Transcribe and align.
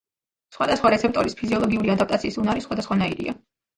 სხვადასხვა 0.55 0.91
რეცეპტორის 0.93 1.37
ფიზიოლოგიური 1.41 1.93
ადაპტაციის 1.99 2.41
უნარი 2.45 2.67
სხვადასხვანაირია. 2.67 3.37